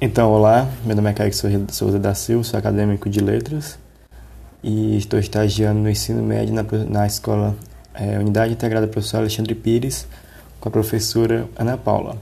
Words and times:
Então, 0.00 0.30
olá, 0.30 0.68
meu 0.84 0.94
nome 0.94 1.10
é 1.10 1.12
Kaique 1.12 1.34
Souza 1.72 1.98
da 1.98 2.14
Silva, 2.14 2.44
sou 2.44 2.56
acadêmico 2.56 3.10
de 3.10 3.18
letras 3.18 3.76
e 4.62 4.96
estou 4.96 5.18
estagiando 5.18 5.80
no 5.80 5.90
ensino 5.90 6.22
médio 6.22 6.54
na, 6.54 6.64
na 6.88 7.04
escola 7.04 7.56
é, 7.94 8.16
Unidade 8.16 8.52
Integrada 8.52 8.86
Professor 8.86 9.16
Alexandre 9.16 9.56
Pires 9.56 10.06
com 10.60 10.68
a 10.68 10.70
professora 10.70 11.48
Ana 11.58 11.76
Paula. 11.76 12.16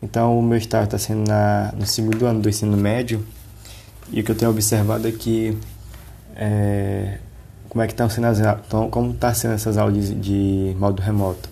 Então, 0.00 0.38
o 0.38 0.42
meu 0.44 0.58
estágio 0.58 0.84
está 0.84 0.96
sendo 0.96 1.26
na, 1.26 1.72
no 1.76 1.84
segundo 1.86 2.24
ano 2.24 2.38
do 2.38 2.48
ensino 2.48 2.76
médio 2.76 3.26
e 4.12 4.20
o 4.20 4.24
que 4.24 4.30
eu 4.30 4.36
tenho 4.36 4.52
observado 4.52 5.08
é 5.08 5.10
que 5.10 5.58
é, 6.36 7.18
como 7.68 7.82
é 7.82 7.88
que 7.88 7.94
estão 7.94 8.08
sendo 8.08 8.28
as 8.28 8.38
então, 8.38 8.88
como 8.90 9.10
está 9.10 9.34
sendo 9.34 9.54
essas 9.54 9.76
aulas 9.76 10.08
de, 10.08 10.14
de 10.14 10.76
modo 10.78 11.02
remoto. 11.02 11.48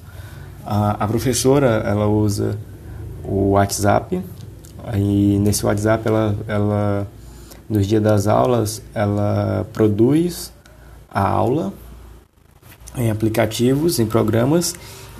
A, 0.64 0.92
a 0.92 1.08
professora 1.08 1.82
ela 1.84 2.06
usa 2.06 2.56
o 3.24 3.50
WhatsApp 3.50 4.22
Aí 4.86 5.38
nesse 5.40 5.66
WhatsApp 5.66 6.06
ela, 6.06 6.36
ela 6.46 7.08
nos 7.68 7.86
dias 7.86 8.00
das 8.00 8.28
aulas 8.28 8.80
ela 8.94 9.66
produz 9.72 10.52
a 11.10 11.28
aula 11.28 11.72
em 12.96 13.10
aplicativos, 13.10 13.98
em 13.98 14.06
programas 14.06 14.74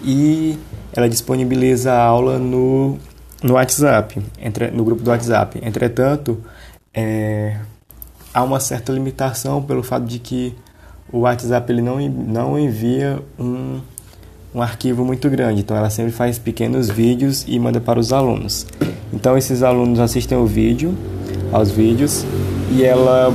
e 0.04 0.56
ela 0.92 1.08
disponibiliza 1.08 1.92
a 1.92 2.02
aula 2.04 2.38
no, 2.38 2.96
no 3.42 3.54
WhatsApp, 3.54 4.22
entre, 4.40 4.70
no 4.70 4.84
grupo 4.84 5.02
do 5.02 5.10
WhatsApp. 5.10 5.58
Entretanto, 5.62 6.40
é, 6.94 7.58
há 8.32 8.42
uma 8.42 8.60
certa 8.60 8.92
limitação 8.92 9.62
pelo 9.62 9.82
fato 9.82 10.06
de 10.06 10.18
que 10.20 10.54
o 11.12 11.20
WhatsApp 11.20 11.70
ele 11.72 11.82
não, 11.82 11.98
não 12.08 12.58
envia 12.58 13.20
um, 13.38 13.80
um 14.54 14.62
arquivo 14.62 15.04
muito 15.04 15.28
grande, 15.28 15.60
então 15.60 15.76
ela 15.76 15.90
sempre 15.90 16.12
faz 16.12 16.38
pequenos 16.38 16.88
vídeos 16.88 17.44
e 17.46 17.58
manda 17.58 17.80
para 17.80 17.98
os 17.98 18.12
alunos. 18.12 18.66
Então 19.12 19.36
esses 19.36 19.62
alunos 19.62 19.98
assistem 20.00 20.36
o 20.36 20.46
vídeo, 20.46 20.94
aos 21.52 21.70
vídeos, 21.70 22.24
e 22.70 22.84
ela 22.84 23.32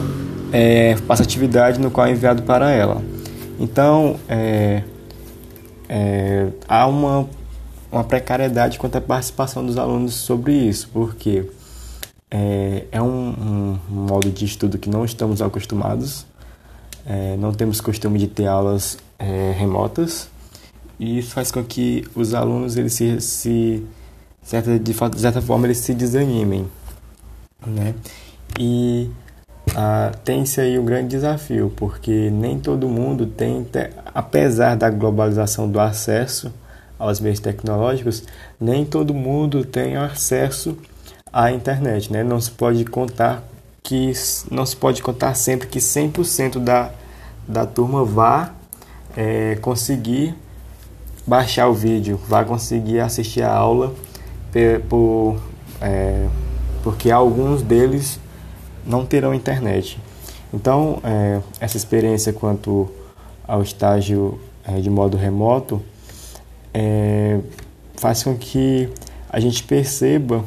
é, 0.52 0.96
passa 1.08 1.24
atividade 1.24 1.80
no 1.80 1.90
qual 1.90 2.08
é 2.08 2.12
enviado 2.12 2.44
para 2.44 2.70
ela. 2.70 3.02
Então 3.60 4.18
é, 4.28 4.84
é, 5.88 6.48
há 6.68 6.88
uma, 6.88 7.28
uma 7.92 8.04
precariedade 8.04 8.80
quanto 8.80 8.98
à 8.98 9.02
participação 9.02 9.66
dos 9.66 9.78
alunos 9.78 10.14
sobre 10.14 10.54
isso, 10.54 10.90
porque 10.94 11.46
é, 12.30 12.86
é 12.92 13.02
um, 13.02 13.78
um, 13.90 13.94
modo 13.94 14.30
de 14.30 14.46
estudo 14.46 14.78
que 14.78 14.90
não 14.90 15.04
estamos 15.04 15.42
acostumados, 15.42 16.26
é, 17.06 17.36
não 17.38 17.54
temos 17.54 17.82
costume 17.82 18.18
de 18.20 18.28
ter 18.28 18.48
aulas 18.48 18.98
é, 19.20 19.54
remotas, 19.58 20.30
e 21.00 21.20
isso 21.20 21.34
faz 21.34 21.52
com 21.52 21.64
que 21.64 22.06
os 22.16 22.34
alunos 22.34 22.78
eles 22.78 22.94
se, 22.94 23.20
se 23.20 23.84
certa, 24.42 24.80
de, 24.80 24.94
de 24.94 25.20
certa 25.20 25.42
forma 25.42 25.68
eles 25.68 25.78
se 25.78 25.94
desanimem, 25.94 26.68
né? 27.66 27.94
E 28.60 29.10
ah, 29.76 30.12
tem-se 30.24 30.60
aí 30.60 30.78
um 30.78 30.86
grande 30.86 31.10
desafio, 31.10 31.72
porque 31.76 32.30
nem 32.30 32.60
todo 32.60 32.90
mundo 32.90 33.26
tem, 33.26 33.66
apesar 34.14 34.76
da 34.76 34.90
globalização 34.90 35.70
do 35.70 35.80
acesso 35.80 36.52
aos 37.00 37.20
meios 37.20 37.40
tecnológicos, 37.40 38.24
nem 38.60 38.86
todo 38.86 39.14
mundo 39.14 39.64
tem 39.64 39.96
acesso 39.96 40.78
à 41.32 41.52
internet, 41.52 42.12
né? 42.12 42.24
Não 42.24 42.40
se 42.40 42.52
pode 42.52 42.84
contar 42.86 43.44
que 43.84 44.12
não 44.52 44.66
se 44.66 44.76
pode 44.76 45.02
contar 45.02 45.34
sempre 45.36 45.68
que 45.68 45.80
100% 45.80 46.60
da, 46.60 46.92
da 47.48 47.66
turma 47.66 48.04
vá 48.04 48.54
é, 49.16 49.56
conseguir 49.62 50.36
baixar 51.26 51.68
o 51.68 51.74
vídeo, 51.74 52.20
vá 52.28 52.44
conseguir 52.44 53.00
assistir 53.00 53.42
a 53.42 53.52
aula 53.52 53.94
por, 54.90 55.42
é, 55.82 56.28
porque 56.84 57.10
alguns 57.10 57.62
deles 57.62 58.20
não 58.86 59.06
terão 59.06 59.34
internet. 59.34 60.00
Então, 60.54 61.00
é, 61.04 61.42
essa 61.60 61.78
experiência 61.78 62.34
quanto 62.34 62.90
ao 63.48 63.62
estágio 63.62 64.40
é, 64.66 64.80
de 64.80 64.90
modo 64.90 65.18
remoto 65.18 65.82
é, 66.74 67.40
faz 67.96 68.24
com 68.24 68.36
que 68.36 68.90
a 69.30 69.40
gente 69.40 69.64
perceba 69.64 70.44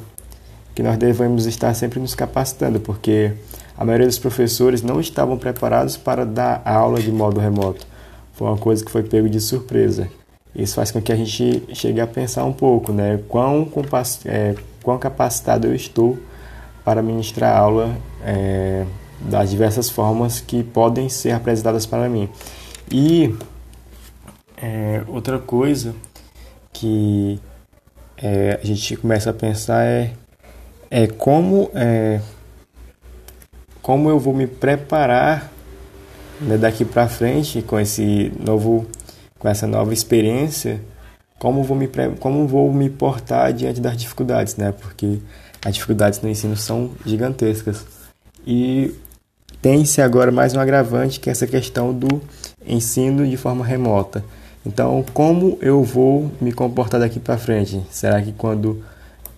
que 0.75 0.83
nós 0.83 0.97
devemos 0.99 1.47
estar 1.47 1.73
sempre 1.75 2.01
nos 2.01 2.15
capacitando, 2.15 2.81
porque 2.81 3.33
a 3.77 3.85
maioria 3.85 4.07
dos 4.07 4.19
professores 4.19 4.83
não 4.83 5.01
estavam 5.01 5.39
preparados 5.39 5.97
para 5.97 6.27
dar 6.27 6.63
aula 6.65 7.01
de 7.01 7.11
modo 7.11 7.41
remoto. 7.41 7.87
Foi 8.33 8.49
uma 8.49 8.57
coisa 8.57 8.85
que 8.85 8.91
foi 8.91 9.03
pego 9.03 9.29
de 9.29 9.41
surpresa. 9.41 10.09
Isso 10.55 10.75
faz 10.77 10.91
com 10.91 11.03
que 11.03 11.13
a 11.13 11.17
gente 11.17 11.65
chegue 11.75 12.01
a 12.01 12.07
pensar 12.07 12.45
um 12.45 12.53
pouco, 12.53 12.93
né? 12.93 13.21
Quão, 13.29 13.69
é, 14.27 14.55
quão 14.83 14.99
capacitado 14.99 15.67
eu 15.67 15.75
estou 15.75 16.19
para 16.85 17.03
ministrar 17.03 17.57
aula 17.57 17.97
é, 18.23 18.87
das 19.21 19.51
diversas 19.51 19.91
formas 19.91 20.41
que 20.41 20.63
podem 20.63 21.09
ser 21.09 21.33
apresentadas 21.33 21.87
para 21.87 22.09
mim. 22.09 22.29
E 22.91 23.35
é, 24.57 25.03
outra 25.09 25.39
coisa 25.39 25.95
que 26.73 27.41
é, 28.17 28.61
a 28.63 28.67
gente 28.67 28.97
começa 28.97 29.31
a 29.31 29.33
pensar 29.33 29.85
é, 29.85 30.13
é 30.91 31.07
como, 31.07 31.71
é, 31.75 32.21
como 33.83 34.09
eu 34.09 34.19
vou 34.19 34.35
me 34.35 34.47
preparar 34.47 35.51
né, 36.41 36.57
daqui 36.57 36.85
para 36.85 37.09
frente 37.09 37.63
com 37.63 37.79
esse 37.79 38.33
novo 38.39 38.87
com 39.45 39.49
essa 39.51 39.67
nova 39.67 39.93
experiência, 39.93 40.81
como 41.39 41.63
vou 41.63 41.77
me 41.77 41.87
como 42.19 42.49
vou 42.49 42.73
me 42.73 42.89
portar 42.89 43.53
diante 43.53 43.79
das 43.79 43.95
dificuldades, 43.95 44.57
né? 44.57 44.73
Porque 44.73 45.19
as 45.63 45.75
dificuldades 45.75 46.19
no 46.23 46.31
ensino 46.31 46.57
são 46.57 46.93
gigantescas. 47.05 47.85
E 48.47 48.95
tem-se 49.61 50.01
agora 50.01 50.33
mais 50.33 50.55
um 50.55 50.61
agravante 50.61 51.21
que 51.21 51.29
é 51.29 51.33
essa 51.33 51.47
questão 51.47 51.93
do 51.93 52.23
ensino 52.67 53.29
de 53.29 53.37
forma 53.37 53.63
remota. 53.67 54.25
Então, 54.65 55.05
como 55.13 55.59
eu 55.61 55.83
vou 55.83 56.33
me 56.41 56.51
comportar 56.51 56.99
daqui 56.99 57.21
para 57.21 57.37
frente? 57.37 57.83
Será 57.91 58.23
que 58.23 58.33
quando 58.33 58.83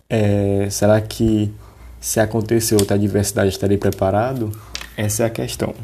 é, 0.08 0.68
será 0.70 1.00
que 1.00 1.52
se 2.00 2.20
acontecer 2.20 2.76
outra 2.76 2.94
adversidade 2.94 3.48
estarei 3.48 3.76
preparado? 3.76 4.52
Essa 4.96 5.24
é 5.24 5.26
a 5.26 5.30
questão. 5.30 5.74